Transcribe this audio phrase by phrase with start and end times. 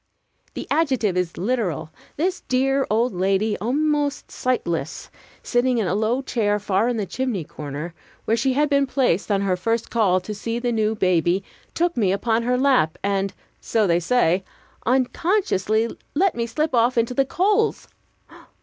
[0.55, 1.91] The adjective is literal.
[2.17, 5.11] This dear old lady, almost sightless,
[5.43, 7.93] sitting in a low chair far in the chimney corner,
[8.25, 11.43] where she had been placed on her first call to see the new baby,
[11.75, 14.43] took me upon her lap, and so they say
[14.87, 17.87] unconsciously let me slip off into the coals.